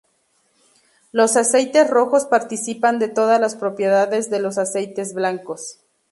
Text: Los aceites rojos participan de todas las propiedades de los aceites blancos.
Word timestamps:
Los 1.11 1.35
aceites 1.37 1.87
rojos 1.87 2.25
participan 2.25 2.97
de 2.97 3.07
todas 3.07 3.39
las 3.39 3.53
propiedades 3.55 4.31
de 4.31 4.39
los 4.39 4.57
aceites 4.57 5.13
blancos. 5.13 5.77